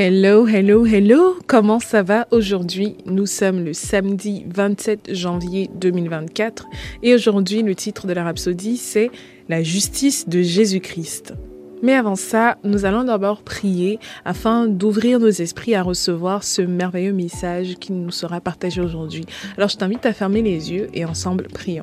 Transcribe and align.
Hello, 0.00 0.46
hello, 0.46 0.86
hello, 0.86 1.34
comment 1.48 1.80
ça 1.80 2.04
va 2.04 2.28
aujourd'hui? 2.30 2.96
Nous 3.06 3.26
sommes 3.26 3.64
le 3.64 3.72
samedi 3.72 4.44
27 4.46 5.12
janvier 5.12 5.68
2024 5.74 6.68
et 7.02 7.16
aujourd'hui 7.16 7.62
le 7.62 7.74
titre 7.74 8.06
de 8.06 8.12
la 8.12 8.22
rhapsodie 8.22 8.76
c'est 8.76 9.10
La 9.48 9.64
justice 9.64 10.28
de 10.28 10.40
Jésus-Christ. 10.40 11.34
Mais 11.82 11.94
avant 11.94 12.14
ça, 12.14 12.58
nous 12.62 12.84
allons 12.84 13.02
d'abord 13.02 13.42
prier 13.42 13.98
afin 14.24 14.68
d'ouvrir 14.68 15.18
nos 15.18 15.30
esprits 15.30 15.74
à 15.74 15.82
recevoir 15.82 16.44
ce 16.44 16.62
merveilleux 16.62 17.12
message 17.12 17.74
qui 17.80 17.92
nous 17.92 18.12
sera 18.12 18.40
partagé 18.40 18.80
aujourd'hui. 18.80 19.24
Alors 19.56 19.68
je 19.68 19.78
t'invite 19.78 20.06
à 20.06 20.12
fermer 20.12 20.42
les 20.42 20.70
yeux 20.70 20.86
et 20.94 21.06
ensemble 21.06 21.48
prions. 21.52 21.82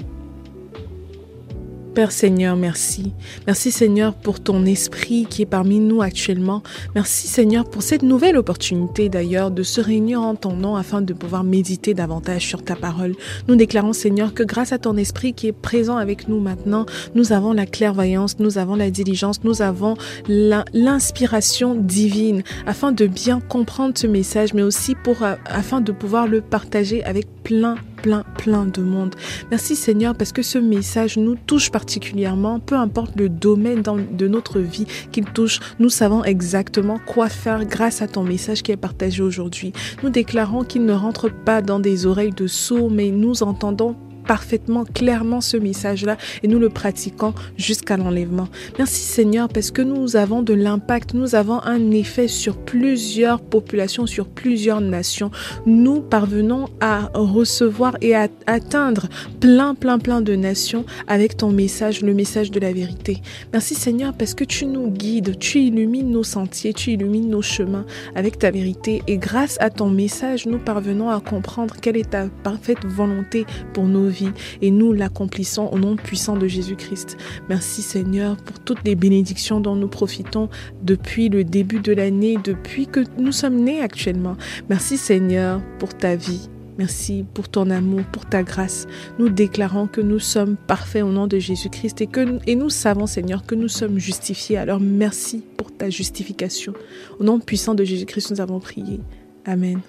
Père 1.95 2.11
Seigneur, 2.11 2.57
merci. 2.57 3.13
Merci 3.47 3.71
Seigneur 3.71 4.13
pour 4.13 4.41
ton 4.41 4.65
esprit 4.65 5.27
qui 5.29 5.43
est 5.43 5.45
parmi 5.45 5.79
nous 5.79 6.01
actuellement. 6.01 6.61
Merci 6.93 7.29
Seigneur 7.29 7.63
pour 7.69 7.83
cette 7.83 8.03
nouvelle 8.03 8.35
opportunité 8.35 9.07
d'ailleurs 9.07 9.49
de 9.49 9.63
se 9.63 9.79
réunir 9.79 10.21
en 10.21 10.35
ton 10.35 10.57
nom 10.57 10.75
afin 10.75 11.01
de 11.01 11.13
pouvoir 11.13 11.45
méditer 11.45 11.93
davantage 11.93 12.45
sur 12.45 12.65
ta 12.65 12.75
parole. 12.75 13.15
Nous 13.47 13.55
déclarons 13.55 13.93
Seigneur 13.93 14.33
que 14.33 14.43
grâce 14.43 14.73
à 14.73 14.77
ton 14.77 14.97
esprit 14.97 15.33
qui 15.33 15.47
est 15.47 15.53
présent 15.53 15.95
avec 15.95 16.27
nous 16.27 16.41
maintenant, 16.41 16.85
nous 17.15 17.31
avons 17.31 17.53
la 17.53 17.65
clairvoyance, 17.65 18.39
nous 18.39 18.57
avons 18.57 18.75
la 18.75 18.91
diligence, 18.91 19.45
nous 19.45 19.61
avons 19.61 19.95
l'inspiration 20.27 21.75
divine 21.75 22.43
afin 22.67 22.91
de 22.91 23.07
bien 23.07 23.39
comprendre 23.39 23.93
ce 23.97 24.05
message, 24.05 24.53
mais 24.53 24.63
aussi 24.63 24.95
pour, 24.95 25.23
euh, 25.23 25.35
afin 25.45 25.79
de 25.79 25.93
pouvoir 25.93 26.27
le 26.27 26.41
partager 26.41 27.05
avec 27.05 27.25
plein 27.43 27.77
plein, 28.05 28.23
plein 28.37 28.67
de 28.67 28.83
monde. 28.83 29.15
Merci 29.49 29.75
Seigneur 29.75 30.13
parce 30.13 30.31
que 30.31 30.43
ce 30.43 30.59
message 30.59 31.17
nous 31.17 31.33
touche 31.33 31.71
particulièrement, 31.71 32.59
peu 32.59 32.75
importe 32.75 33.15
le 33.15 33.29
domaine 33.29 33.81
de 33.81 34.27
notre 34.27 34.59
vie 34.59 34.85
qu'il 35.11 35.25
touche, 35.25 35.59
nous 35.79 35.89
savons 35.89 36.23
exactement 36.23 36.99
quoi 37.03 37.29
faire 37.29 37.65
grâce 37.65 38.03
à 38.03 38.07
ton 38.07 38.23
message 38.23 38.61
qui 38.61 38.71
est 38.71 38.77
partagé 38.77 39.23
aujourd'hui. 39.23 39.73
Nous 40.03 40.11
déclarons 40.11 40.63
qu'il 40.63 40.85
ne 40.85 40.93
rentre 40.93 41.31
pas 41.33 41.63
dans 41.63 41.79
des 41.79 42.05
oreilles 42.05 42.29
de 42.29 42.45
sourds, 42.45 42.91
mais 42.91 43.09
nous 43.09 43.41
entendons 43.41 43.95
parfaitement, 44.27 44.83
clairement 44.85 45.41
ce 45.41 45.57
message-là 45.57 46.17
et 46.43 46.47
nous 46.47 46.59
le 46.59 46.69
pratiquons 46.69 47.33
jusqu'à 47.57 47.97
l'enlèvement. 47.97 48.47
Merci 48.77 49.01
Seigneur 49.01 49.49
parce 49.49 49.71
que 49.71 49.81
nous 49.81 50.15
avons 50.15 50.41
de 50.41 50.53
l'impact, 50.53 51.13
nous 51.13 51.35
avons 51.35 51.61
un 51.63 51.91
effet 51.91 52.27
sur 52.27 52.57
plusieurs 52.57 53.41
populations, 53.41 54.05
sur 54.05 54.27
plusieurs 54.27 54.81
nations. 54.81 55.31
Nous 55.65 56.01
parvenons 56.01 56.67
à 56.79 57.09
recevoir 57.13 57.97
et 58.01 58.15
à 58.15 58.27
atteindre 58.47 59.07
plein, 59.39 59.75
plein, 59.75 59.99
plein 59.99 60.21
de 60.21 60.35
nations 60.35 60.85
avec 61.07 61.37
ton 61.37 61.51
message, 61.51 62.01
le 62.01 62.13
message 62.13 62.51
de 62.51 62.59
la 62.59 62.73
vérité. 62.73 63.21
Merci 63.53 63.75
Seigneur 63.75 64.13
parce 64.13 64.33
que 64.33 64.43
tu 64.43 64.65
nous 64.65 64.89
guides, 64.89 65.37
tu 65.39 65.59
illumines 65.59 66.09
nos 66.09 66.23
sentiers, 66.23 66.73
tu 66.73 66.91
illumines 66.91 67.29
nos 67.29 67.41
chemins 67.41 67.85
avec 68.15 68.39
ta 68.39 68.51
vérité 68.51 69.03
et 69.07 69.17
grâce 69.17 69.57
à 69.59 69.69
ton 69.69 69.89
message, 69.89 70.45
nous 70.45 70.59
parvenons 70.59 71.09
à 71.09 71.19
comprendre 71.19 71.75
quelle 71.81 71.97
est 71.97 72.11
ta 72.11 72.27
parfaite 72.43 72.85
volonté 72.85 73.45
pour 73.73 73.85
nos 73.85 74.07
vies 74.07 74.14
et 74.61 74.71
nous 74.71 74.93
l'accomplissons 74.93 75.69
au 75.71 75.79
nom 75.79 75.95
puissant 75.95 76.35
de 76.35 76.47
Jésus-Christ. 76.47 77.17
Merci 77.49 77.81
Seigneur 77.81 78.37
pour 78.37 78.59
toutes 78.59 78.83
les 78.85 78.95
bénédictions 78.95 79.59
dont 79.59 79.75
nous 79.75 79.87
profitons 79.87 80.49
depuis 80.83 81.29
le 81.29 81.43
début 81.43 81.79
de 81.79 81.93
l'année, 81.93 82.37
depuis 82.43 82.87
que 82.87 83.01
nous 83.17 83.31
sommes 83.31 83.57
nés 83.57 83.81
actuellement. 83.81 84.37
Merci 84.69 84.97
Seigneur 84.97 85.61
pour 85.79 85.95
ta 85.95 86.15
vie. 86.15 86.49
Merci 86.77 87.25
pour 87.33 87.47
ton 87.47 87.69
amour, 87.69 88.01
pour 88.11 88.25
ta 88.25 88.43
grâce. 88.43 88.85
Nous 89.17 89.29
déclarons 89.29 89.87
que 89.87 90.01
nous 90.01 90.19
sommes 90.19 90.57
parfaits 90.57 91.03
au 91.03 91.09
nom 91.09 91.25
de 91.25 91.39
Jésus-Christ 91.39 92.01
et, 92.01 92.07
que, 92.07 92.39
et 92.47 92.55
nous 92.55 92.69
savons, 92.69 93.07
Seigneur, 93.07 93.45
que 93.45 93.55
nous 93.55 93.69
sommes 93.69 93.97
justifiés. 93.97 94.57
Alors 94.57 94.81
merci 94.81 95.41
pour 95.57 95.71
ta 95.71 95.89
justification. 95.89 96.73
Au 97.19 97.23
nom 97.23 97.39
puissant 97.39 97.75
de 97.75 97.83
Jésus-Christ, 97.83 98.31
nous 98.31 98.41
avons 98.41 98.59
prié. 98.59 98.99
Amen. 99.45 99.79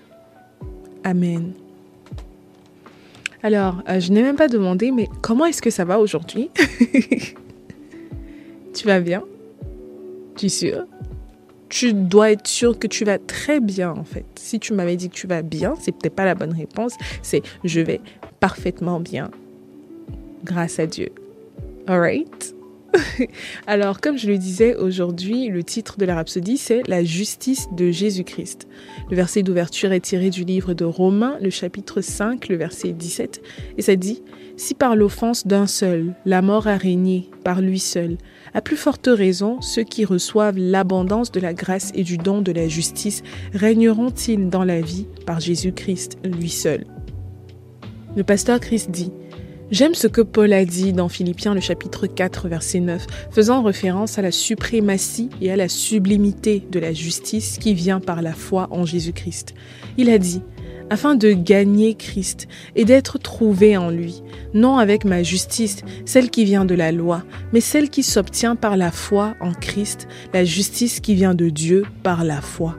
Amen. 1.02 1.65
Alors, 3.42 3.82
euh, 3.88 4.00
je 4.00 4.12
n'ai 4.12 4.22
même 4.22 4.36
pas 4.36 4.48
demandé, 4.48 4.90
mais 4.90 5.08
comment 5.22 5.46
est-ce 5.46 5.62
que 5.62 5.70
ça 5.70 5.84
va 5.84 5.98
aujourd'hui 5.98 6.50
Tu 8.74 8.86
vas 8.86 9.00
bien? 9.00 9.22
Tu 10.36 10.46
es 10.46 10.48
sûr 10.48 10.86
Tu 11.68 11.92
dois 11.92 12.32
être 12.32 12.46
sûr 12.46 12.78
que 12.78 12.86
tu 12.86 13.04
vas 13.04 13.18
très 13.18 13.60
bien, 13.60 13.90
en 13.90 14.04
fait. 14.04 14.24
Si 14.36 14.58
tu 14.58 14.72
m'avais 14.72 14.96
dit 14.96 15.08
que 15.08 15.14
tu 15.14 15.26
vas 15.26 15.42
bien, 15.42 15.74
c'est 15.80 15.92
peut-être 15.92 16.14
pas 16.14 16.24
la 16.24 16.34
bonne 16.34 16.54
réponse. 16.54 16.94
C'est 17.22 17.42
je 17.64 17.80
vais 17.80 18.00
parfaitement 18.40 19.00
bien. 19.00 19.30
Grâce 20.44 20.78
à 20.78 20.86
Dieu. 20.86 21.10
Alright 21.86 22.55
Alors, 23.66 24.00
comme 24.00 24.18
je 24.18 24.28
le 24.28 24.38
disais 24.38 24.76
aujourd'hui, 24.76 25.48
le 25.48 25.62
titre 25.62 25.98
de 25.98 26.04
la 26.04 26.14
rhapsodie, 26.14 26.58
c'est 26.58 26.86
La 26.88 27.04
justice 27.04 27.68
de 27.72 27.90
Jésus-Christ. 27.90 28.68
Le 29.10 29.16
verset 29.16 29.42
d'ouverture 29.42 29.92
est 29.92 30.00
tiré 30.00 30.30
du 30.30 30.44
livre 30.44 30.74
de 30.74 30.84
Romains, 30.84 31.36
le 31.40 31.50
chapitre 31.50 32.00
5, 32.00 32.48
le 32.48 32.56
verset 32.56 32.92
17, 32.92 33.42
et 33.78 33.82
ça 33.82 33.96
dit 33.96 34.22
Si 34.56 34.74
par 34.74 34.96
l'offense 34.96 35.46
d'un 35.46 35.66
seul, 35.66 36.14
la 36.24 36.42
mort 36.42 36.66
a 36.66 36.76
régné 36.76 37.28
par 37.44 37.60
lui 37.60 37.78
seul, 37.78 38.16
à 38.54 38.60
plus 38.60 38.76
forte 38.76 39.08
raison, 39.10 39.60
ceux 39.60 39.84
qui 39.84 40.04
reçoivent 40.04 40.58
l'abondance 40.58 41.30
de 41.32 41.40
la 41.40 41.54
grâce 41.54 41.92
et 41.94 42.02
du 42.02 42.18
don 42.18 42.40
de 42.40 42.52
la 42.52 42.68
justice 42.68 43.22
régneront-ils 43.52 44.48
dans 44.48 44.64
la 44.64 44.80
vie 44.80 45.06
par 45.26 45.40
Jésus-Christ 45.40 46.18
lui 46.24 46.50
seul? 46.50 46.86
Le 48.16 48.24
pasteur 48.24 48.60
Christ 48.60 48.90
dit 48.90 49.12
J'aime 49.72 49.94
ce 49.94 50.06
que 50.06 50.20
Paul 50.20 50.52
a 50.52 50.64
dit 50.64 50.92
dans 50.92 51.08
Philippiens 51.08 51.52
le 51.52 51.60
chapitre 51.60 52.06
4 52.06 52.46
verset 52.46 52.78
9, 52.78 53.04
faisant 53.32 53.64
référence 53.64 54.16
à 54.16 54.22
la 54.22 54.30
suprématie 54.30 55.28
et 55.40 55.50
à 55.50 55.56
la 55.56 55.68
sublimité 55.68 56.62
de 56.70 56.78
la 56.78 56.92
justice 56.92 57.58
qui 57.58 57.74
vient 57.74 57.98
par 57.98 58.22
la 58.22 58.32
foi 58.32 58.68
en 58.70 58.84
Jésus-Christ. 58.84 59.54
Il 59.96 60.08
a 60.08 60.18
dit, 60.18 60.40
afin 60.88 61.16
de 61.16 61.32
gagner 61.32 61.94
Christ 61.94 62.46
et 62.76 62.84
d'être 62.84 63.18
trouvé 63.18 63.76
en 63.76 63.90
lui, 63.90 64.22
non 64.54 64.78
avec 64.78 65.04
ma 65.04 65.24
justice, 65.24 65.78
celle 66.04 66.30
qui 66.30 66.44
vient 66.44 66.64
de 66.64 66.76
la 66.76 66.92
loi, 66.92 67.24
mais 67.52 67.60
celle 67.60 67.90
qui 67.90 68.04
s'obtient 68.04 68.54
par 68.54 68.76
la 68.76 68.92
foi 68.92 69.34
en 69.40 69.50
Christ, 69.52 70.06
la 70.32 70.44
justice 70.44 71.00
qui 71.00 71.16
vient 71.16 71.34
de 71.34 71.48
Dieu 71.48 71.82
par 72.04 72.22
la 72.22 72.40
foi. 72.40 72.76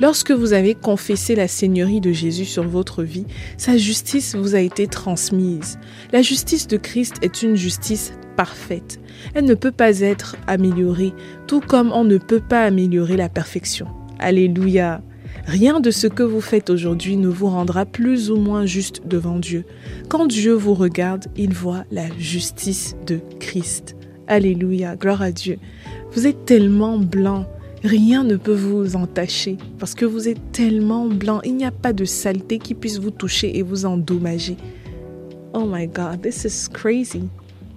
Lorsque 0.00 0.32
vous 0.32 0.52
avez 0.52 0.74
confessé 0.74 1.36
la 1.36 1.46
Seigneurie 1.46 2.00
de 2.00 2.10
Jésus 2.10 2.44
sur 2.44 2.66
votre 2.66 3.04
vie, 3.04 3.26
sa 3.56 3.76
justice 3.76 4.34
vous 4.34 4.56
a 4.56 4.60
été 4.60 4.88
transmise. 4.88 5.78
La 6.12 6.20
justice 6.20 6.66
de 6.66 6.76
Christ 6.76 7.16
est 7.22 7.42
une 7.42 7.54
justice 7.54 8.12
parfaite. 8.36 8.98
Elle 9.34 9.44
ne 9.44 9.54
peut 9.54 9.70
pas 9.70 10.00
être 10.00 10.36
améliorée, 10.48 11.12
tout 11.46 11.60
comme 11.60 11.92
on 11.92 12.02
ne 12.02 12.18
peut 12.18 12.40
pas 12.40 12.64
améliorer 12.64 13.16
la 13.16 13.28
perfection. 13.28 13.86
Alléluia. 14.18 15.00
Rien 15.46 15.78
de 15.78 15.90
ce 15.90 16.06
que 16.06 16.22
vous 16.22 16.40
faites 16.40 16.70
aujourd'hui 16.70 17.16
ne 17.16 17.28
vous 17.28 17.48
rendra 17.48 17.86
plus 17.86 18.30
ou 18.30 18.36
moins 18.36 18.66
juste 18.66 19.02
devant 19.06 19.38
Dieu. 19.38 19.64
Quand 20.08 20.26
Dieu 20.26 20.54
vous 20.54 20.74
regarde, 20.74 21.26
il 21.36 21.52
voit 21.52 21.84
la 21.92 22.06
justice 22.18 22.96
de 23.06 23.20
Christ. 23.38 23.94
Alléluia, 24.26 24.96
gloire 24.96 25.22
à 25.22 25.30
Dieu. 25.30 25.58
Vous 26.12 26.26
êtes 26.26 26.46
tellement 26.46 26.98
blanc, 26.98 27.46
Rien 27.84 28.24
ne 28.24 28.36
peut 28.36 28.54
vous 28.54 28.96
entacher 28.96 29.58
parce 29.78 29.94
que 29.94 30.06
vous 30.06 30.26
êtes 30.26 30.40
tellement 30.52 31.06
blanc. 31.06 31.42
Il 31.44 31.54
n'y 31.54 31.66
a 31.66 31.70
pas 31.70 31.92
de 31.92 32.06
saleté 32.06 32.58
qui 32.58 32.72
puisse 32.72 32.98
vous 32.98 33.10
toucher 33.10 33.58
et 33.58 33.62
vous 33.62 33.84
endommager. 33.84 34.56
Oh 35.52 35.66
my 35.70 35.86
God, 35.86 36.22
this 36.22 36.44
is 36.44 36.70
crazy. 36.72 37.28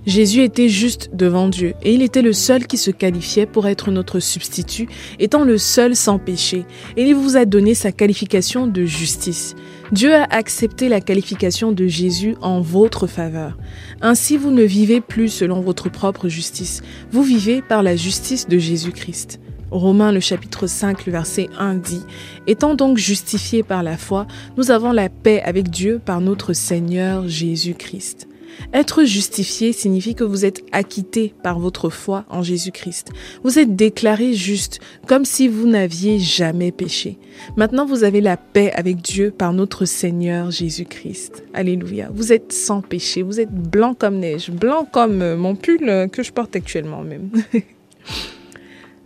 Jésus 0.06 0.44
était 0.44 0.70
juste 0.70 1.10
devant 1.12 1.50
Dieu 1.50 1.74
et 1.84 1.94
il 1.94 2.02
était 2.02 2.22
le 2.22 2.32
seul 2.32 2.68
qui 2.68 2.78
se 2.78 2.90
qualifiait 2.90 3.46
pour 3.46 3.68
être 3.68 3.92
notre 3.92 4.22
substitut, 4.22 4.88
étant 5.20 5.44
le 5.44 5.58
seul 5.58 5.94
sans 5.94 6.20
péché. 6.20 6.64
Et 6.96 7.04
il 7.04 7.14
vous 7.14 7.36
a 7.36 7.44
donné 7.44 7.74
sa 7.74 7.92
qualification 7.92 8.66
de 8.66 8.86
justice. 8.86 9.56
Dieu 9.92 10.16
a 10.16 10.24
accepté 10.24 10.88
la 10.88 11.02
qualification 11.02 11.74
de 11.74 11.86
Jésus 11.86 12.36
en 12.42 12.62
votre 12.62 13.08
faveur. 13.08 13.58
Ainsi, 14.00 14.38
vous 14.38 14.52
ne 14.52 14.64
vivez 14.64 15.02
plus 15.02 15.28
selon 15.28 15.60
votre 15.60 15.90
propre 15.92 16.30
justice, 16.30 16.82
vous 17.12 17.24
vivez 17.24 17.62
par 17.62 17.84
la 17.84 17.98
justice 17.98 18.48
de 18.48 18.58
Jésus-Christ. 18.58 19.42
Romains 19.72 20.12
le 20.12 20.20
chapitre 20.20 20.66
5, 20.68 21.06
le 21.06 21.12
verset 21.12 21.50
1 21.60 21.76
dit, 21.76 22.04
Étant 22.48 22.74
donc 22.74 22.98
justifiés 22.98 23.64
par 23.64 23.84
la 23.84 23.98
foi, 23.98 24.26
nous 24.56 24.72
avons 24.72 24.92
la 24.92 25.10
paix 25.10 25.42
avec 25.42 25.70
Dieu 25.70 26.00
par 26.04 26.22
notre 26.22 26.54
Seigneur 26.54 27.28
Jésus-Christ. 27.28 28.28
Être 28.74 29.04
justifié 29.04 29.74
signifie 29.74 30.16
que 30.16 30.24
vous 30.24 30.46
êtes 30.46 30.64
acquitté 30.72 31.34
par 31.44 31.60
votre 31.60 31.90
foi 31.90 32.26
en 32.30 32.42
Jésus-Christ. 32.42 33.10
Vous 33.44 33.60
êtes 33.60 33.76
déclaré 33.76 34.34
juste, 34.34 34.80
comme 35.06 35.26
si 35.26 35.48
vous 35.48 35.68
n'aviez 35.68 36.18
jamais 36.20 36.72
péché. 36.72 37.20
Maintenant, 37.56 37.86
vous 37.86 38.04
avez 38.04 38.22
la 38.22 38.38
paix 38.38 38.72
avec 38.74 38.98
Dieu 39.02 39.32
par 39.38 39.54
notre 39.54 39.86
Seigneur 39.86 40.50
Jésus-Christ. 40.50 41.44
Alléluia. 41.54 42.10
Vous 42.14 42.34
êtes 42.34 42.52
sans 42.52 42.82
péché, 42.82 43.22
vous 43.22 43.40
êtes 43.40 43.52
blanc 43.52 43.94
comme 43.94 44.18
neige, 44.18 44.50
blanc 44.50 44.88
comme 44.92 45.36
mon 45.36 45.56
pull 45.56 46.10
que 46.12 46.24
je 46.24 46.32
porte 46.32 46.56
actuellement 46.56 47.04
même. 47.04 47.30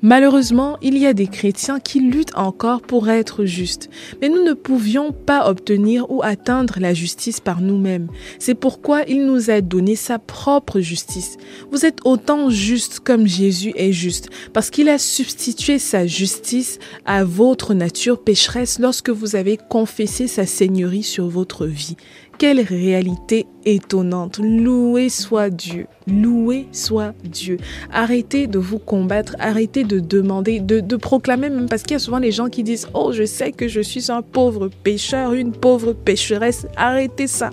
Malheureusement, 0.03 0.77
il 0.81 0.97
y 0.97 1.05
a 1.05 1.13
des 1.13 1.27
chrétiens 1.27 1.79
qui 1.79 1.99
luttent 1.99 2.35
encore 2.35 2.81
pour 2.81 3.07
être 3.09 3.45
justes, 3.45 3.91
mais 4.19 4.29
nous 4.29 4.43
ne 4.43 4.53
pouvions 4.53 5.11
pas 5.11 5.47
obtenir 5.47 6.09
ou 6.09 6.23
atteindre 6.23 6.79
la 6.79 6.95
justice 6.95 7.39
par 7.39 7.61
nous-mêmes. 7.61 8.07
C'est 8.39 8.55
pourquoi 8.55 9.03
il 9.03 9.27
nous 9.27 9.51
a 9.51 9.61
donné 9.61 9.95
sa 9.95 10.17
propre 10.17 10.79
justice. 10.79 11.37
Vous 11.71 11.85
êtes 11.85 11.99
autant 12.03 12.49
juste 12.49 12.99
comme 12.99 13.27
Jésus 13.27 13.73
est 13.75 13.91
juste, 13.91 14.29
parce 14.53 14.71
qu'il 14.71 14.89
a 14.89 14.97
substitué 14.97 15.77
sa 15.77 16.07
justice 16.07 16.79
à 17.05 17.23
votre 17.23 17.75
nature 17.75 18.23
pécheresse 18.23 18.79
lorsque 18.79 19.11
vous 19.11 19.35
avez 19.35 19.59
confessé 19.69 20.25
sa 20.25 20.47
seigneurie 20.47 21.03
sur 21.03 21.27
votre 21.27 21.67
vie. 21.67 21.95
Quelle 22.41 22.61
réalité 22.61 23.45
étonnante. 23.65 24.39
Loué 24.39 25.09
soit 25.09 25.51
Dieu. 25.51 25.85
Loué 26.07 26.65
soit 26.71 27.13
Dieu. 27.23 27.57
Arrêtez 27.91 28.47
de 28.47 28.57
vous 28.57 28.79
combattre. 28.79 29.35
Arrêtez 29.37 29.83
de 29.83 29.99
demander, 29.99 30.59
de, 30.59 30.79
de 30.79 30.95
proclamer, 30.95 31.51
même 31.51 31.69
parce 31.69 31.83
qu'il 31.83 31.91
y 31.91 31.97
a 31.97 31.99
souvent 31.99 32.17
les 32.17 32.31
gens 32.31 32.49
qui 32.49 32.63
disent, 32.63 32.87
oh, 32.95 33.11
je 33.11 33.25
sais 33.25 33.51
que 33.51 33.67
je 33.67 33.79
suis 33.79 34.11
un 34.11 34.23
pauvre 34.23 34.71
pécheur, 34.83 35.33
une 35.33 35.51
pauvre 35.51 35.93
pécheresse. 35.93 36.65
Arrêtez 36.77 37.27
ça. 37.27 37.51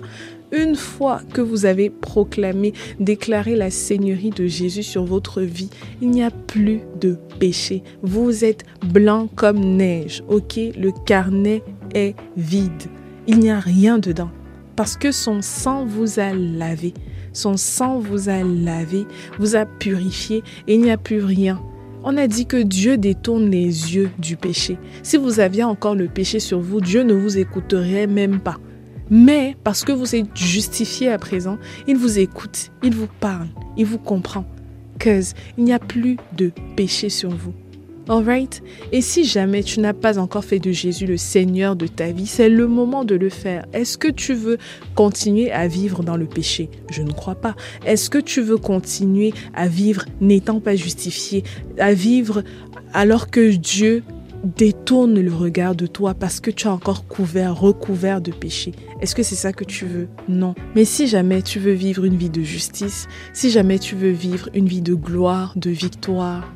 Une 0.51 0.75
fois 0.75 1.21
que 1.35 1.41
vous 1.41 1.67
avez 1.67 1.91
proclamé, 1.91 2.73
déclaré 2.99 3.55
la 3.55 3.69
Seigneurie 3.69 4.31
de 4.31 4.47
Jésus 4.47 4.81
sur 4.81 5.05
votre 5.05 5.41
vie, 5.41 5.69
il 6.01 6.09
n'y 6.09 6.23
a 6.23 6.31
plus 6.31 6.81
de 6.99 7.15
péché. 7.39 7.83
Vous 8.01 8.43
êtes 8.43 8.63
blanc 8.83 9.29
comme 9.35 9.59
neige, 9.59 10.23
ok 10.29 10.59
Le 10.75 10.91
carnet 11.05 11.61
est 11.93 12.15
vide. 12.37 12.85
Il 13.27 13.37
n'y 13.37 13.51
a 13.51 13.59
rien 13.59 13.99
dedans 13.99 14.31
parce 14.79 14.95
que 14.95 15.11
son 15.11 15.41
sang 15.41 15.83
vous 15.83 16.21
a 16.21 16.31
lavé. 16.31 16.93
Son 17.33 17.57
sang 17.57 17.99
vous 17.99 18.29
a 18.29 18.43
lavé, 18.43 19.05
vous 19.37 19.57
a 19.57 19.65
purifié 19.65 20.41
et 20.69 20.75
il 20.75 20.79
n'y 20.79 20.89
a 20.89 20.95
plus 20.95 21.21
rien. 21.21 21.61
On 22.05 22.15
a 22.15 22.27
dit 22.27 22.45
que 22.45 22.55
Dieu 22.55 22.97
détourne 22.97 23.51
les 23.51 23.93
yeux 23.93 24.09
du 24.19 24.37
péché. 24.37 24.77
Si 25.03 25.17
vous 25.17 25.41
aviez 25.41 25.65
encore 25.65 25.95
le 25.95 26.07
péché 26.07 26.39
sur 26.39 26.61
vous, 26.61 26.79
Dieu 26.79 27.03
ne 27.03 27.13
vous 27.13 27.37
écouterait 27.37 28.07
même 28.07 28.39
pas. 28.39 28.55
Mais 29.09 29.57
parce 29.65 29.83
que 29.83 29.91
vous 29.91 30.15
êtes 30.15 30.33
justifié 30.33 31.09
à 31.09 31.17
présent, 31.17 31.57
il 31.85 31.97
vous 31.97 32.17
écoute, 32.17 32.71
il 32.81 32.95
vous 32.95 33.09
parle, 33.19 33.49
il 33.75 33.85
vous 33.85 33.99
comprend. 33.99 34.45
Cause 34.97 35.33
il 35.57 35.65
n'y 35.65 35.73
a 35.73 35.79
plus 35.79 36.15
de 36.37 36.53
péché 36.77 37.09
sur 37.09 37.31
vous. 37.31 37.53
Alright? 38.09 38.63
Et 38.91 39.01
si 39.01 39.23
jamais 39.23 39.61
tu 39.61 39.79
n'as 39.79 39.93
pas 39.93 40.17
encore 40.17 40.43
fait 40.43 40.57
de 40.57 40.71
Jésus 40.71 41.05
le 41.05 41.15
Seigneur 41.15 41.75
de 41.75 41.85
ta 41.85 42.11
vie, 42.11 42.25
c'est 42.25 42.49
le 42.49 42.65
moment 42.65 43.05
de 43.05 43.13
le 43.13 43.29
faire. 43.29 43.67
Est-ce 43.71 43.99
que 43.99 44.07
tu 44.07 44.33
veux 44.33 44.57
continuer 44.95 45.51
à 45.51 45.67
vivre 45.67 46.01
dans 46.01 46.17
le 46.17 46.25
péché? 46.25 46.71
Je 46.89 47.03
ne 47.03 47.11
crois 47.11 47.35
pas. 47.35 47.55
Est-ce 47.85 48.09
que 48.09 48.17
tu 48.17 48.41
veux 48.41 48.57
continuer 48.57 49.31
à 49.53 49.67
vivre 49.67 50.05
n'étant 50.21 50.59
pas 50.59 50.75
justifié, 50.75 51.43
à 51.77 51.93
vivre 51.93 52.43
alors 52.93 53.29
que 53.29 53.55
Dieu 53.55 54.01
détourne 54.43 55.19
le 55.19 55.31
regard 55.31 55.75
de 55.75 55.85
toi 55.85 56.15
parce 56.15 56.39
que 56.39 56.49
tu 56.49 56.67
as 56.67 56.71
encore 56.71 57.05
couvert, 57.05 57.55
recouvert 57.55 58.21
de 58.21 58.31
péché? 58.31 58.71
Est-ce 59.01 59.13
que 59.13 59.21
c'est 59.21 59.35
ça 59.35 59.53
que 59.53 59.63
tu 59.63 59.85
veux? 59.85 60.07
Non. 60.27 60.55
Mais 60.73 60.83
si 60.83 61.05
jamais 61.05 61.43
tu 61.43 61.59
veux 61.59 61.73
vivre 61.73 62.05
une 62.05 62.15
vie 62.15 62.31
de 62.31 62.41
justice, 62.41 63.07
si 63.33 63.51
jamais 63.51 63.77
tu 63.77 63.95
veux 63.95 64.09
vivre 64.09 64.49
une 64.55 64.65
vie 64.65 64.81
de 64.81 64.95
gloire, 64.95 65.53
de 65.57 65.69
victoire, 65.69 66.51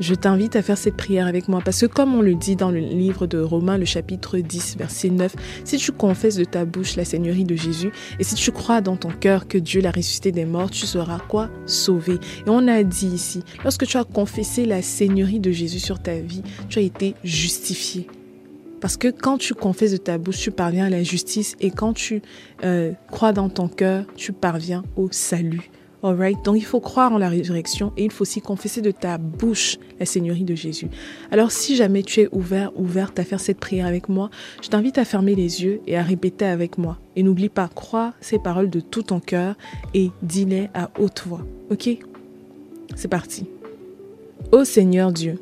je 0.00 0.14
t'invite 0.14 0.56
à 0.56 0.62
faire 0.62 0.78
cette 0.78 0.96
prière 0.96 1.26
avec 1.26 1.48
moi 1.48 1.60
parce 1.64 1.80
que 1.80 1.86
comme 1.86 2.14
on 2.14 2.22
le 2.22 2.34
dit 2.34 2.56
dans 2.56 2.70
le 2.70 2.80
livre 2.80 3.26
de 3.26 3.38
Romains, 3.38 3.78
le 3.78 3.84
chapitre 3.84 4.38
10, 4.38 4.76
verset 4.78 5.10
9, 5.10 5.34
si 5.64 5.76
tu 5.78 5.92
confesses 5.92 6.36
de 6.36 6.44
ta 6.44 6.64
bouche 6.64 6.96
la 6.96 7.04
Seigneurie 7.04 7.44
de 7.44 7.56
Jésus 7.56 7.90
et 8.18 8.24
si 8.24 8.34
tu 8.34 8.52
crois 8.52 8.80
dans 8.80 8.96
ton 8.96 9.10
cœur 9.10 9.48
que 9.48 9.58
Dieu 9.58 9.80
l'a 9.80 9.90
ressuscité 9.90 10.32
des 10.32 10.44
morts, 10.44 10.70
tu 10.70 10.86
seras 10.86 11.18
quoi? 11.18 11.48
Sauvé. 11.66 12.14
Et 12.14 12.48
on 12.48 12.68
a 12.68 12.82
dit 12.82 13.08
ici, 13.08 13.42
lorsque 13.64 13.86
tu 13.86 13.96
as 13.96 14.04
confessé 14.04 14.66
la 14.66 14.82
Seigneurie 14.82 15.40
de 15.40 15.50
Jésus 15.50 15.80
sur 15.80 16.00
ta 16.00 16.18
vie, 16.18 16.42
tu 16.68 16.78
as 16.78 16.82
été 16.82 17.14
justifié. 17.24 18.06
Parce 18.80 18.96
que 18.96 19.08
quand 19.08 19.38
tu 19.38 19.54
confesses 19.54 19.92
de 19.92 19.96
ta 19.96 20.18
bouche, 20.18 20.38
tu 20.38 20.50
parviens 20.50 20.86
à 20.86 20.90
la 20.90 21.02
justice 21.02 21.56
et 21.60 21.70
quand 21.70 21.94
tu 21.94 22.22
euh, 22.64 22.92
crois 23.10 23.32
dans 23.32 23.48
ton 23.48 23.68
cœur, 23.68 24.04
tu 24.16 24.32
parviens 24.32 24.84
au 24.96 25.08
salut. 25.10 25.70
Donc 26.14 26.56
il 26.56 26.64
faut 26.64 26.80
croire 26.80 27.12
en 27.12 27.18
la 27.18 27.28
résurrection 27.28 27.92
et 27.96 28.04
il 28.04 28.10
faut 28.10 28.22
aussi 28.22 28.40
confesser 28.40 28.80
de 28.80 28.90
ta 28.90 29.18
bouche 29.18 29.78
la 29.98 30.06
Seigneurie 30.06 30.44
de 30.44 30.54
Jésus. 30.54 30.88
Alors 31.30 31.50
si 31.50 31.74
jamais 31.74 32.02
tu 32.02 32.20
es 32.20 32.28
ouvert, 32.32 32.70
ouverte 32.76 33.18
à 33.18 33.24
faire 33.24 33.40
cette 33.40 33.58
prière 33.58 33.86
avec 33.86 34.08
moi, 34.08 34.30
je 34.62 34.68
t'invite 34.68 34.98
à 34.98 35.04
fermer 35.04 35.34
les 35.34 35.64
yeux 35.64 35.80
et 35.86 35.96
à 35.96 36.02
répéter 36.02 36.44
avec 36.44 36.78
moi. 36.78 36.98
Et 37.16 37.22
n'oublie 37.22 37.48
pas, 37.48 37.68
crois 37.68 38.14
ces 38.20 38.38
paroles 38.38 38.70
de 38.70 38.80
tout 38.80 39.02
ton 39.02 39.20
cœur 39.20 39.56
et 39.94 40.10
dis-les 40.22 40.68
à 40.74 40.90
haute 40.98 41.24
voix. 41.26 41.44
Ok? 41.70 41.88
C'est 42.94 43.08
parti. 43.08 43.46
Ô 44.52 44.64
Seigneur 44.64 45.12
Dieu, 45.12 45.40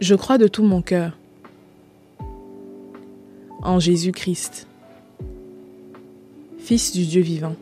je 0.00 0.14
crois 0.14 0.38
de 0.38 0.48
tout 0.48 0.64
mon 0.64 0.82
cœur 0.82 1.16
en 3.62 3.78
Jésus-Christ, 3.78 4.66
Fils 6.58 6.92
du 6.92 7.06
Dieu 7.06 7.22
vivant. 7.22 7.54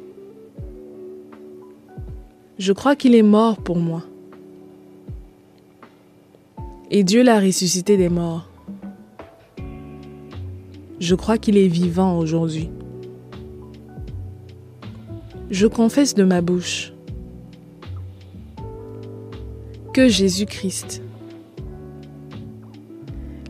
Je 2.56 2.72
crois 2.72 2.94
qu'il 2.94 3.16
est 3.16 3.22
mort 3.22 3.56
pour 3.56 3.78
moi. 3.78 4.04
Et 6.92 7.02
Dieu 7.02 7.24
l'a 7.24 7.40
ressuscité 7.40 7.96
des 7.96 8.08
morts. 8.08 8.48
Je 11.00 11.16
crois 11.16 11.36
qu'il 11.36 11.56
est 11.56 11.66
vivant 11.66 12.16
aujourd'hui. 12.16 12.70
Je 15.50 15.66
confesse 15.66 16.14
de 16.14 16.22
ma 16.22 16.40
bouche 16.40 16.92
que 19.92 20.08
Jésus-Christ 20.08 21.02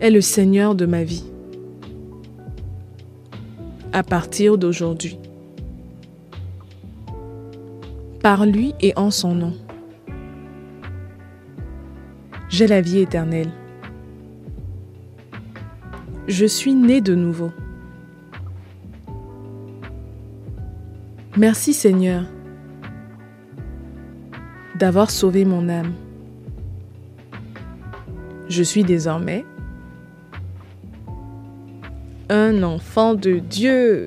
est 0.00 0.10
le 0.10 0.22
Seigneur 0.22 0.74
de 0.74 0.86
ma 0.86 1.04
vie 1.04 1.24
à 3.92 4.02
partir 4.02 4.56
d'aujourd'hui 4.56 5.18
par 8.24 8.46
lui 8.46 8.74
et 8.80 8.94
en 8.96 9.10
son 9.10 9.34
nom. 9.34 9.52
J'ai 12.48 12.66
la 12.66 12.80
vie 12.80 13.00
éternelle. 13.00 13.50
Je 16.26 16.46
suis 16.46 16.72
né 16.72 17.02
de 17.02 17.14
nouveau. 17.14 17.50
Merci 21.36 21.74
Seigneur 21.74 22.24
d'avoir 24.78 25.10
sauvé 25.10 25.44
mon 25.44 25.68
âme. 25.68 25.92
Je 28.48 28.62
suis 28.62 28.84
désormais 28.84 29.44
un 32.30 32.62
enfant 32.62 33.12
de 33.12 33.32
Dieu. 33.32 34.06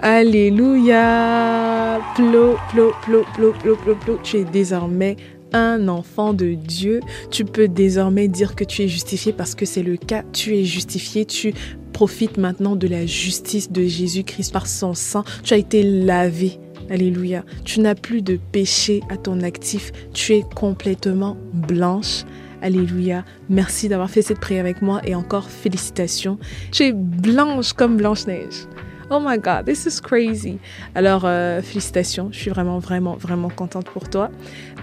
Alléluia. 0.00 1.67
Plo, 2.14 2.56
plo, 2.70 2.92
plo, 3.02 3.24
plo, 3.34 3.52
plo, 3.52 3.76
plo, 3.76 3.94
plo. 3.94 4.18
Tu 4.22 4.38
es 4.38 4.44
désormais 4.44 5.16
un 5.52 5.88
enfant 5.88 6.34
de 6.34 6.54
Dieu. 6.54 7.00
Tu 7.30 7.44
peux 7.44 7.68
désormais 7.68 8.28
dire 8.28 8.54
que 8.54 8.64
tu 8.64 8.82
es 8.82 8.88
justifié 8.88 9.32
parce 9.32 9.54
que 9.54 9.64
c'est 9.64 9.82
le 9.82 9.96
cas. 9.96 10.22
Tu 10.32 10.56
es 10.56 10.64
justifié. 10.64 11.24
Tu 11.24 11.54
profites 11.92 12.36
maintenant 12.36 12.76
de 12.76 12.86
la 12.86 13.06
justice 13.06 13.72
de 13.72 13.84
Jésus-Christ 13.84 14.52
par 14.52 14.66
son 14.66 14.94
sang. 14.94 15.24
Tu 15.42 15.54
as 15.54 15.56
été 15.56 15.82
lavé. 15.82 16.58
Alléluia. 16.90 17.44
Tu 17.64 17.80
n'as 17.80 17.94
plus 17.94 18.22
de 18.22 18.38
péché 18.52 19.00
à 19.08 19.16
ton 19.16 19.40
actif. 19.40 19.92
Tu 20.12 20.34
es 20.34 20.44
complètement 20.54 21.36
blanche. 21.52 22.24
Alléluia. 22.60 23.24
Merci 23.48 23.88
d'avoir 23.88 24.10
fait 24.10 24.22
cette 24.22 24.40
prière 24.40 24.64
avec 24.64 24.82
moi 24.82 25.00
et 25.04 25.14
encore 25.14 25.48
félicitations. 25.48 26.38
Tu 26.72 26.84
es 26.84 26.92
blanche 26.92 27.72
comme 27.72 27.96
Blanche-Neige. 27.96 28.66
Oh 29.10 29.20
my 29.20 29.38
God, 29.38 29.64
this 29.64 29.86
is 29.86 30.02
crazy. 30.02 30.58
Alors, 30.94 31.22
euh, 31.24 31.62
félicitations, 31.62 32.28
je 32.30 32.38
suis 32.38 32.50
vraiment, 32.50 32.78
vraiment, 32.78 33.16
vraiment 33.16 33.48
contente 33.48 33.86
pour 33.86 34.10
toi. 34.10 34.30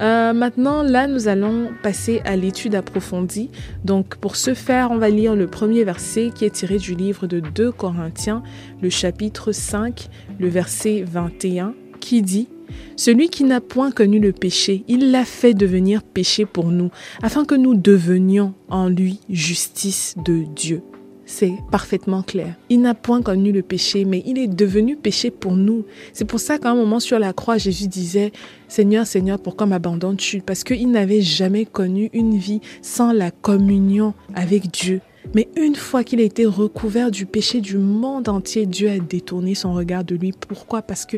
Euh, 0.02 0.34
maintenant, 0.34 0.82
là, 0.82 1.06
nous 1.06 1.28
allons 1.28 1.70
passer 1.84 2.24
à 2.26 2.36
l'étude 2.36 2.74
approfondie. 2.74 3.52
Donc, 3.84 4.16
pour 4.16 4.36
ce 4.36 4.56
faire, 4.56 4.90
on 4.90 4.98
va 4.98 5.10
lire 5.10 5.36
le 5.36 5.46
premier 5.46 5.84
verset 5.84 6.32
qui 6.34 6.44
est 6.44 6.50
tiré 6.50 6.78
du 6.80 6.96
livre 6.96 7.28
de 7.28 7.40
2 7.40 7.72
Corinthiens, 7.72 8.42
le 8.82 8.90
chapitre 8.90 9.52
5, 9.52 10.10
le 10.40 10.48
verset 10.48 11.04
21, 11.08 11.76
qui 12.00 12.24
dit 12.24 12.50
celui 12.98 13.30
qui 13.30 13.44
n'a 13.44 13.62
point 13.62 13.92
connu 13.92 14.20
le 14.20 14.32
péché, 14.32 14.84
il 14.88 15.12
l'a 15.12 15.24
fait 15.24 15.54
devenir 15.54 16.02
péché 16.02 16.48
pour 16.48 16.72
nous, 16.72 16.90
afin 17.22 17.46
que 17.46 17.54
nous 17.54 17.76
devenions 17.76 18.56
en 18.70 18.90
lui 18.90 19.20
justice 19.30 20.16
de 20.26 20.46
Dieu 20.56 20.82
c'est 21.26 21.54
parfaitement 21.72 22.22
clair. 22.22 22.56
Il 22.70 22.82
n'a 22.82 22.94
point 22.94 23.22
connu 23.22 23.52
le 23.52 23.62
péché, 23.62 24.06
mais 24.06 24.24
il 24.26 24.38
est 24.38 24.48
devenu 24.48 24.96
péché 24.96 25.32
pour 25.32 25.56
nous. 25.56 25.86
C'est 26.14 26.26
pour 26.26 26.40
ça 26.40 26.58
qu'à 26.58 26.72
un 26.72 26.76
moment 26.76 27.00
sur 27.00 27.20
la 27.20 27.34
croix, 27.34 27.58
Jésus 27.58 27.88
disait, 27.88 28.32
Seigneur, 28.68 29.08
Seigneur, 29.08 29.40
pourquoi 29.40 29.68
m'abandonnes-tu? 29.68 30.42
Parce 30.42 30.64
qu'il 30.64 30.92
n'avait 30.92 31.22
jamais 31.22 31.66
connu 31.66 32.10
une 32.14 32.38
vie 32.38 32.62
sans 32.82 33.12
la 33.12 33.32
communion 33.32 34.14
avec 34.36 34.72
Dieu. 34.72 35.02
Mais 35.34 35.50
une 35.58 35.76
fois 35.76 36.04
qu'il 36.04 36.20
a 36.20 36.24
été 36.24 36.46
recouvert 36.46 37.10
du 37.10 37.26
péché 37.26 37.60
du 37.60 37.78
monde 37.78 38.30
entier, 38.30 38.66
Dieu 38.68 38.90
a 38.90 39.00
détourné 39.00 39.56
son 39.56 39.74
regard 39.74 40.04
de 40.04 40.16
lui. 40.16 40.32
Pourquoi? 40.32 40.84
Parce 40.84 41.06
que 41.06 41.18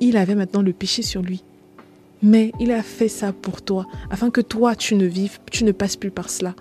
il 0.00 0.16
avait 0.16 0.34
maintenant 0.34 0.62
le 0.62 0.72
péché 0.72 1.02
sur 1.02 1.22
lui. 1.22 1.44
Mais 2.22 2.52
il 2.58 2.72
a 2.72 2.82
fait 2.82 3.08
ça 3.08 3.32
pour 3.32 3.62
toi, 3.62 3.86
afin 4.10 4.30
que 4.30 4.40
toi, 4.40 4.74
tu 4.74 4.94
ne 4.94 5.04
vives, 5.04 5.38
tu 5.50 5.62
ne 5.64 5.72
passes 5.72 5.96
plus 5.96 6.10
par 6.10 6.30
cela. 6.30 6.54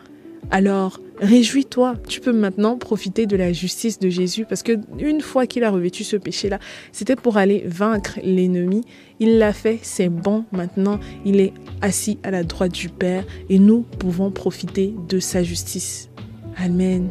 Alors, 0.51 0.99
réjouis-toi, 1.23 1.95
tu 2.07 2.19
peux 2.19 2.33
maintenant 2.33 2.77
profiter 2.77 3.25
de 3.25 3.35
la 3.37 3.53
justice 3.53 3.97
de 3.97 4.09
Jésus 4.09 4.45
parce 4.45 4.61
que 4.61 4.73
une 4.99 5.21
fois 5.21 5.47
qu'il 5.47 5.63
a 5.63 5.71
revêtu 5.71 6.03
ce 6.03 6.17
péché-là, 6.17 6.59
c'était 6.91 7.15
pour 7.15 7.37
aller 7.37 7.63
vaincre 7.65 8.19
l'ennemi. 8.21 8.81
Il 9.19 9.37
l'a 9.37 9.53
fait, 9.53 9.79
c'est 9.81 10.09
bon. 10.09 10.43
Maintenant, 10.51 10.99
il 11.25 11.39
est 11.39 11.53
assis 11.81 12.19
à 12.23 12.31
la 12.31 12.43
droite 12.43 12.73
du 12.73 12.89
Père 12.89 13.23
et 13.49 13.57
nous 13.57 13.81
pouvons 13.81 14.31
profiter 14.31 14.93
de 15.07 15.19
sa 15.19 15.43
justice. 15.43 16.09
Amen. 16.57 17.09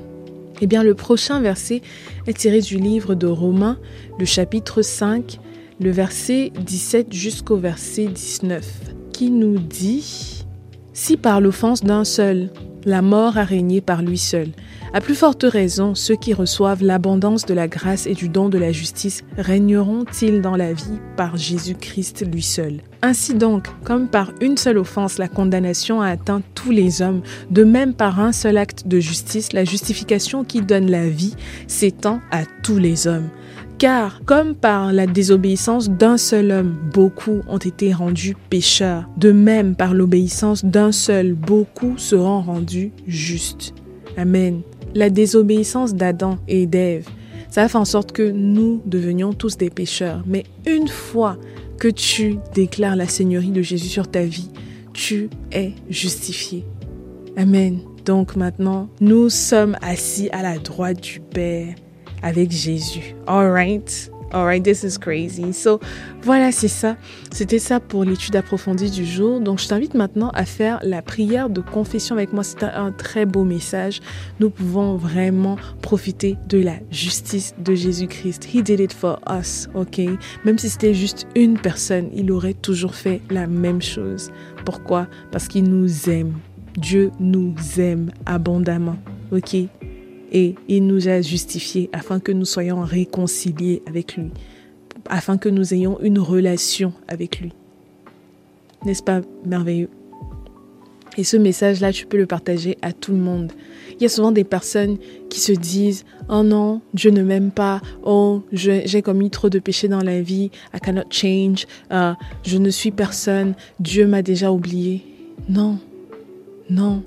Eh 0.61 0.67
bien, 0.67 0.85
le 0.85 0.95
prochain 0.95 1.41
verset 1.41 1.81
est 2.27 2.37
tiré 2.37 2.61
du 2.61 2.77
livre 2.77 3.15
de 3.15 3.27
Romains, 3.27 3.79
le 4.19 4.27
chapitre 4.27 4.83
5, 4.83 5.41
le 5.81 5.91
verset 5.91 6.53
17 6.65 7.13
jusqu'au 7.13 7.57
verset 7.57 8.07
19, 8.07 8.65
qui 9.13 9.31
nous 9.31 9.59
dit, 9.59 10.45
Si 10.93 11.17
par 11.17 11.41
l'offense 11.41 11.83
d'un 11.83 12.05
seul, 12.05 12.51
la 12.85 13.03
mort 13.03 13.39
a 13.39 13.45
régné 13.45 13.81
par 13.81 14.03
lui 14.03 14.19
seul. 14.19 14.49
À 14.93 15.01
plus 15.01 15.15
forte 15.15 15.45
raison, 15.45 15.95
ceux 15.95 16.17
qui 16.17 16.35
reçoivent 16.35 16.83
l'abondance 16.83 17.47
de 17.47 17.55
la 17.55 17.69
grâce 17.69 18.07
et 18.07 18.15
du 18.15 18.29
don 18.29 18.49
de 18.49 18.59
la 18.59 18.73
justice 18.73 19.23
régneront-ils 19.39 20.43
dans 20.43 20.57
la 20.57 20.73
vie 20.73 21.01
par 21.17 21.37
Jésus-Christ 21.37 22.27
lui 22.31 22.43
seul. 22.43 22.81
Ainsi 23.05 23.35
donc, 23.35 23.67
comme 23.83 24.07
par 24.07 24.33
une 24.41 24.57
seule 24.57 24.79
offense 24.79 25.19
la 25.19 25.27
condamnation 25.27 26.01
a 26.01 26.07
atteint 26.07 26.41
tous 26.55 26.71
les 26.71 27.03
hommes, 27.03 27.23
de 27.51 27.65
même 27.65 27.95
par 27.95 28.21
un 28.21 28.31
seul 28.31 28.57
acte 28.57 28.87
de 28.87 29.01
justice, 29.01 29.53
la 29.53 29.65
justification 29.65 30.45
qui 30.45 30.61
donne 30.61 30.89
la 30.89 31.09
vie 31.09 31.35
s'étend 31.67 32.21
à 32.31 32.43
tous 32.63 32.79
les 32.79 33.09
hommes. 33.09 33.29
Car, 33.79 34.21
comme 34.25 34.55
par 34.55 34.93
la 34.93 35.09
désobéissance 35.09 35.91
d'un 35.91 36.17
seul 36.17 36.53
homme, 36.53 36.77
beaucoup 36.95 37.41
ont 37.49 37.59
été 37.59 37.93
rendus 37.93 38.37
pécheurs, 38.51 39.09
de 39.17 39.33
même 39.33 39.75
par 39.75 39.95
l'obéissance 39.95 40.65
d'un 40.65 40.93
seul, 40.93 41.35
beaucoup 41.35 41.99
seront 41.99 42.43
rendus 42.43 42.93
justes. 43.09 43.75
Amen. 44.17 44.63
La 44.95 45.11
désobéissance 45.11 45.95
d'Adam 45.95 46.39
et 46.47 46.67
d'Ève, 46.67 47.09
ça 47.53 47.63
a 47.63 47.69
fait 47.69 47.79
en 47.79 47.85
sorte 47.85 48.13
que 48.13 48.31
nous 48.31 48.81
devenions 48.87 49.33
tous 49.33 49.59
des 49.59 49.71
pécheurs. 49.71 50.23
Mais 50.27 50.45
une 50.65 50.89
fois 50.89 51.37
que 51.83 51.89
tu 51.89 52.39
déclares 52.55 52.95
la 52.95 53.09
Seigneurie 53.09 53.51
de 53.51 53.61
Jésus 53.61 53.89
sur 53.89 54.09
ta 54.09 54.23
vie, 54.23 54.49
tu 54.93 55.29
es 55.51 55.73
justifié. 55.91 56.65
Amen. 57.37 57.81
Donc 58.05 58.37
maintenant, 58.37 58.89
nous 59.01 59.29
sommes 59.31 59.77
assis 59.83 60.31
à 60.31 60.43
la 60.43 60.59
droite 60.59 61.01
du 61.01 61.19
Père 61.19 61.75
avec 62.23 62.53
Jésus. 62.53 63.17
Alright? 63.27 64.12
Alright, 64.33 64.65
this 64.65 64.83
is 64.83 64.99
crazy. 64.99 65.53
So, 65.53 65.79
voilà, 66.23 66.53
c'est 66.53 66.69
ça. 66.69 66.97
C'était 67.31 67.59
ça 67.59 67.81
pour 67.81 68.05
l'étude 68.05 68.35
approfondie 68.35 68.91
du 68.91 69.05
jour. 69.05 69.41
Donc, 69.41 69.59
je 69.59 69.69
t'invite 69.69 69.93
maintenant 69.93 70.31
à 70.31 70.47
faire 70.47 70.81
la 70.83 71.03
prière 71.03 71.51
de 71.51 71.61
confession 71.61 72.17
avec 72.17 72.33
moi. 72.33 72.43
C'est 72.43 72.63
un 72.63 72.93
très 72.93 73.27
beau 73.27 73.45
message. 73.45 74.01
Nous 74.41 74.49
pouvons 74.49 74.97
vraiment 74.97 75.57
profiter 75.83 76.39
de 76.49 76.59
la 76.59 76.77
justice 76.91 77.55
de 77.59 77.75
Jésus-Christ. 77.75 78.49
He 78.55 78.63
did 78.63 78.81
it 78.81 78.95
for 78.95 79.21
us, 79.31 79.69
ok? 79.75 80.01
Même 80.47 80.59
si 80.59 80.71
c'était 80.71 80.95
juste 80.95 81.27
une 81.37 81.59
personne, 81.59 82.09
il 82.15 82.33
aurait 82.33 82.55
toujours 82.55 82.95
fait 82.95 83.21
la 83.31 83.47
même 83.47 83.83
chose. 83.83 84.31
Pourquoi? 84.65 85.09
Parce 85.31 85.47
qu'il 85.47 85.65
nous 85.65 86.09
aime. 86.09 86.33
Dieu 86.79 87.11
nous 87.21 87.55
aime 87.77 88.11
abondamment, 88.25 88.97
ok? 89.31 89.57
Et 90.33 90.55
il 90.67 90.87
nous 90.87 91.09
a 91.09 91.21
justifiés 91.21 91.91
afin 91.93 92.19
que 92.19 92.33
nous 92.33 92.47
soyons 92.47 92.81
réconciliés 92.81 93.83
avec 93.87 94.17
lui, 94.17 94.31
afin 95.09 95.37
que 95.37 95.49
nous 95.49 95.75
ayons 95.75 96.01
une 96.01 96.19
relation 96.19 96.93
avec 97.07 97.41
lui. 97.41 97.53
N'est-ce 98.85 99.03
pas 99.03 99.21
merveilleux? 99.47 99.91
Et 101.19 101.25
ce 101.25 101.37
message-là, 101.37 101.93
tu 101.93 102.07
peux 102.07 102.17
le 102.17 102.27
partager 102.27 102.79
à 102.81 102.93
tout 102.93 103.13
le 103.13 103.19
monde. 103.19 103.53
Il 103.91 104.03
y 104.03 104.07
a 104.07 104.09
souvent 104.09 104.33
des 104.33 104.45
personnes 104.45 104.97
qui 105.29 105.41
se 105.41 105.53
disent 105.53 106.07
Oh 106.31 106.43
non, 106.43 106.81
Dieu 106.95 107.11
ne 107.11 107.23
m'aime 107.23 107.51
pas. 107.51 107.83
Oh, 108.03 108.43
j'ai 108.53 109.03
commis 109.03 109.29
trop 109.29 109.51
de 109.51 109.59
péchés 109.59 109.89
dans 109.89 110.01
la 110.01 110.23
vie. 110.23 110.51
I 110.75 110.81
cannot 110.81 111.11
change. 111.11 111.67
Uh, 111.91 112.15
je 112.45 112.57
ne 112.57 112.71
suis 112.71 112.91
personne. 112.91 113.55
Dieu 113.79 114.07
m'a 114.07 114.23
déjà 114.23 114.51
oublié. 114.51 115.05
Non, 115.51 115.79
non. 116.71 117.03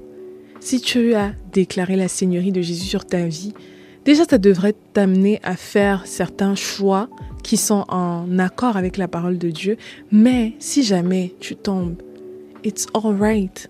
Si 0.66 0.82
tu 0.82 1.14
as 1.14 1.34
déclaré 1.54 1.96
la 1.96 2.08
Seigneurie 2.08 2.52
de 2.52 2.64
Jésus 2.64 2.88
sur 2.88 3.06
ta 3.06 3.28
vie, 3.28 3.54
déjà 4.04 4.24
ça 4.26 4.40
devrait 4.40 4.74
t'amener 4.94 5.40
à 5.44 5.56
faire 5.56 6.08
certains 6.08 6.56
choix 6.56 7.08
qui 7.44 7.56
sont 7.56 7.86
en 7.88 8.40
accord 8.40 8.76
avec 8.76 8.98
la 8.98 9.08
parole 9.08 9.38
de 9.38 9.52
Dieu. 9.52 9.78
Mais 10.12 10.54
si 10.58 10.82
jamais 10.82 11.36
tu 11.40 11.56
tombes, 11.56 12.02
it's 12.64 12.88
alright. 12.96 13.70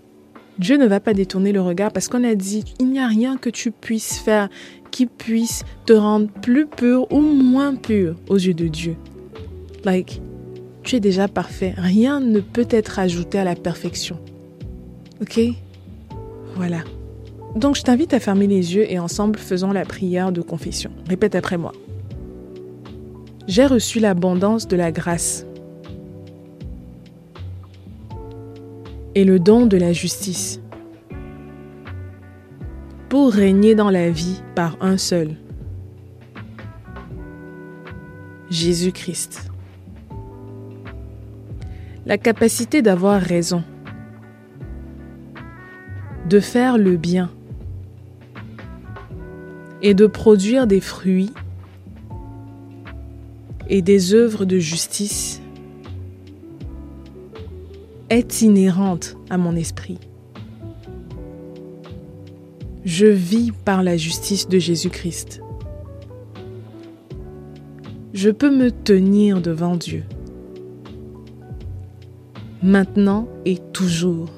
Dieu 0.58 0.78
ne 0.78 0.88
va 0.88 1.02
pas 1.02 1.14
détourner 1.14 1.52
le 1.52 1.60
regard 1.60 1.92
parce 1.92 2.08
qu'on 2.08 2.24
a 2.24 2.34
dit, 2.34 2.64
il 2.80 2.88
n'y 2.92 3.00
a 3.00 3.08
rien 3.08 3.36
que 3.36 3.50
tu 3.50 3.72
puisses 3.72 4.18
faire 4.18 4.48
qui 4.90 5.06
puisse 5.06 5.66
te 5.86 5.92
rendre 5.92 6.30
plus 6.32 6.66
pur 6.66 7.12
ou 7.12 7.20
moins 7.20 7.76
pur 7.76 8.16
aux 8.30 8.38
yeux 8.38 8.54
de 8.54 8.70
Dieu. 8.70 8.96
Like, 9.84 10.22
tu 10.84 10.96
es 10.96 11.02
déjà 11.02 11.28
parfait. 11.28 11.74
Rien 11.76 12.22
ne 12.22 12.40
peut 12.40 12.68
être 12.70 13.00
ajouté 13.00 13.38
à 13.38 13.44
la 13.44 13.56
perfection. 13.56 14.18
OK? 15.22 15.42
Voilà. 16.56 16.84
Donc 17.56 17.76
je 17.76 17.84
t'invite 17.84 18.14
à 18.14 18.20
fermer 18.20 18.48
les 18.48 18.76
yeux 18.76 18.92
et 18.92 19.00
ensemble 19.00 19.40
faisons 19.40 19.72
la 19.72 19.86
prière 19.86 20.32
de 20.32 20.42
confession. 20.42 20.92
Répète 21.08 21.36
après 21.36 21.58
moi. 21.58 21.72
J'ai 23.48 23.66
reçu 23.66 24.00
l'abondance 24.00 24.68
de 24.68 24.76
la 24.76 24.92
grâce 24.92 25.46
et 29.14 29.24
le 29.24 29.40
don 29.40 29.66
de 29.66 29.78
la 29.78 29.94
justice 29.94 30.60
pour 33.08 33.32
régner 33.32 33.76
dans 33.76 33.90
la 33.90 34.10
vie 34.10 34.42
par 34.56 34.78
un 34.82 34.98
seul, 34.98 35.36
Jésus-Christ. 38.50 39.52
La 42.06 42.18
capacité 42.18 42.82
d'avoir 42.82 43.22
raison 43.22 43.64
de 46.30 46.40
faire 46.40 46.78
le 46.78 46.98
bien 46.98 47.30
et 49.82 49.94
de 49.94 50.08
produire 50.08 50.66
des 50.66 50.82
fruits 50.82 51.32
et 53.70 53.82
des 53.82 54.14
œuvres 54.14 54.46
de 54.46 54.58
justice 54.58 55.42
est 58.10 58.42
inhérente 58.42 59.18
à 59.30 59.38
mon 59.38 59.56
esprit. 59.56 60.00
Je 62.84 63.08
vis 63.08 63.52
par 63.52 63.84
la 63.84 63.98
justice 63.98 64.48
de 64.48 64.60
Jésus-Christ. 64.60 65.42
Je 68.14 68.30
peux 68.30 68.56
me 68.56 68.72
tenir 68.72 69.42
devant 69.42 69.76
Dieu, 69.76 70.04
maintenant 72.64 73.28
et 73.46 73.58
toujours 73.74 74.30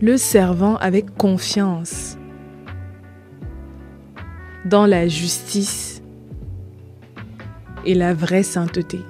le 0.00 0.16
servant 0.16 0.76
avec 0.76 1.16
confiance. 1.16 2.18
Dans 4.64 4.84
la 4.84 5.08
justice 5.08 6.02
et 7.84 7.94
la 7.94 8.14
vraie 8.14 8.42
sainteté. 8.42 9.00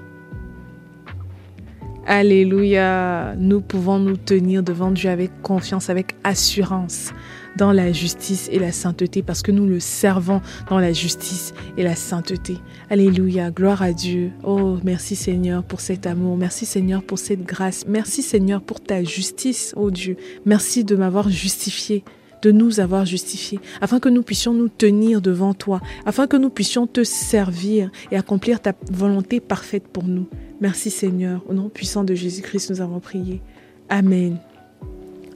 Alléluia, 2.07 3.35
nous 3.37 3.61
pouvons 3.61 3.99
nous 3.99 4.16
tenir 4.16 4.62
devant 4.62 4.90
Dieu 4.90 5.11
avec 5.11 5.43
confiance, 5.43 5.90
avec 5.90 6.14
assurance 6.23 7.12
dans 7.56 7.72
la 7.72 7.92
justice 7.92 8.48
et 8.52 8.58
la 8.58 8.72
sainteté 8.72 9.22
parce 9.22 9.42
que 9.42 9.52
nous 9.52 9.66
le 9.66 9.80
servons 9.80 10.40
dans 10.68 10.78
la 10.78 10.92
justice 10.92 11.54
et 11.76 11.82
la 11.82 11.96
sainteté. 11.96 12.58
Alléluia, 12.90 13.50
gloire 13.50 13.82
à 13.82 13.92
Dieu. 13.92 14.30
Oh, 14.44 14.78
merci 14.84 15.16
Seigneur 15.16 15.62
pour 15.64 15.80
cet 15.80 16.06
amour. 16.06 16.36
Merci 16.36 16.66
Seigneur 16.66 17.02
pour 17.02 17.18
cette 17.18 17.44
grâce. 17.44 17.86
Merci 17.86 18.22
Seigneur 18.22 18.62
pour 18.62 18.80
ta 18.80 19.02
justice, 19.02 19.72
oh 19.76 19.90
Dieu. 19.90 20.16
Merci 20.44 20.84
de 20.84 20.96
m'avoir 20.96 21.28
justifié 21.28 22.04
de 22.42 22.52
nous 22.52 22.80
avoir 22.80 23.06
justifiés, 23.06 23.58
afin 23.80 23.98
que 23.98 24.08
nous 24.08 24.22
puissions 24.22 24.52
nous 24.52 24.68
tenir 24.68 25.20
devant 25.20 25.54
toi, 25.54 25.80
afin 26.04 26.26
que 26.26 26.36
nous 26.36 26.50
puissions 26.50 26.86
te 26.86 27.02
servir 27.02 27.90
et 28.12 28.16
accomplir 28.16 28.60
ta 28.60 28.72
volonté 28.90 29.40
parfaite 29.40 29.88
pour 29.88 30.04
nous. 30.04 30.28
Merci 30.60 30.90
Seigneur, 30.90 31.42
au 31.48 31.54
nom 31.54 31.68
puissant 31.68 32.04
de 32.04 32.14
Jésus-Christ, 32.14 32.70
nous 32.70 32.80
avons 32.80 33.00
prié. 33.00 33.42
Amen. 33.88 34.38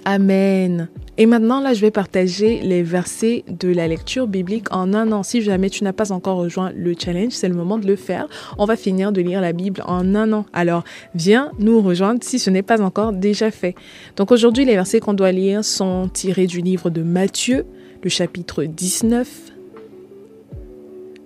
Amen. 0.05 0.89
Et 1.19 1.27
maintenant, 1.27 1.61
là, 1.61 1.75
je 1.75 1.83
vais 1.83 1.91
partager 1.91 2.61
les 2.63 2.83
versets 2.83 3.45
de 3.49 3.69
la 3.69 3.87
lecture 3.87 4.27
biblique 4.27 4.73
en 4.73 4.95
un 4.95 5.13
an. 5.13 5.23
Si 5.23 5.43
jamais 5.43 5.69
tu 5.69 5.85
n'as 5.85 5.93
pas 5.93 6.13
encore 6.13 6.39
rejoint 6.39 6.73
le 6.75 6.95
challenge, 6.99 7.33
c'est 7.33 7.49
le 7.49 7.55
moment 7.55 7.79
de 7.79 7.87
le 7.87 7.97
faire. 7.97 8.27
On 8.57 8.65
va 8.65 8.77
finir 8.77 9.13
de 9.13 9.21
lire 9.21 9.41
la 9.43 9.53
Bible 9.53 9.83
en 9.87 10.15
un 10.15 10.33
an. 10.33 10.47
Alors, 10.53 10.85
viens 11.15 11.53
nous 11.59 11.83
rejoindre 11.83 12.21
si 12.23 12.39
ce 12.39 12.49
n'est 12.49 12.63
pas 12.63 12.81
encore 12.81 13.13
déjà 13.13 13.51
fait. 13.51 13.75
Donc 14.17 14.33
aujourd'hui, 14.33 14.65
les 14.65 14.75
versets 14.75 15.01
qu'on 15.01 15.13
doit 15.13 15.33
lire 15.33 15.65
sont 15.65 16.09
tirés 16.09 16.47
du 16.47 16.63
livre 16.63 16.89
de 16.89 17.03
Matthieu, 17.03 17.67
le 18.03 18.09
chapitre 18.09 18.65
19, 18.65 19.53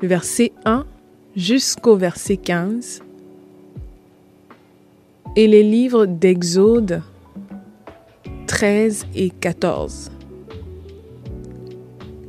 le 0.00 0.08
verset 0.08 0.50
1 0.64 0.86
jusqu'au 1.36 1.96
verset 1.96 2.36
15 2.36 3.02
et 5.36 5.46
les 5.46 5.62
livres 5.62 6.06
d'Exode 6.06 7.02
13 8.46 9.06
et 9.14 9.30
14. 9.30 10.10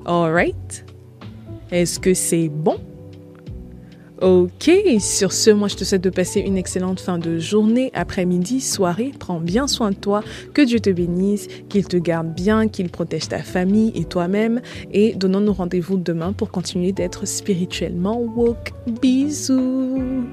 Alright? 0.05 0.85
Est-ce 1.71 1.99
que 1.99 2.13
c'est 2.13 2.49
bon? 2.49 2.77
Ok, 4.21 4.71
sur 4.99 5.33
ce, 5.33 5.51
moi 5.51 5.67
je 5.67 5.75
te 5.75 5.83
souhaite 5.83 6.03
de 6.03 6.09
passer 6.09 6.39
une 6.39 6.55
excellente 6.55 7.01
fin 7.01 7.17
de 7.17 7.37
journée, 7.37 7.91
après-midi, 7.93 8.61
soirée. 8.61 9.11
Prends 9.19 9.41
bien 9.41 9.67
soin 9.67 9.91
de 9.91 9.95
toi, 9.95 10.23
que 10.53 10.61
Dieu 10.61 10.79
te 10.79 10.89
bénisse, 10.89 11.47
qu'il 11.67 11.85
te 11.85 11.97
garde 11.97 12.33
bien, 12.33 12.69
qu'il 12.69 12.89
protège 12.89 13.27
ta 13.27 13.39
famille 13.39 13.91
et 13.93 14.05
toi-même. 14.05 14.61
Et 14.93 15.15
donnons-nous 15.15 15.53
rendez-vous 15.53 15.97
demain 15.97 16.31
pour 16.31 16.49
continuer 16.49 16.93
d'être 16.93 17.27
spirituellement 17.27 18.21
woke. 18.21 18.71
Bisous 19.01 20.23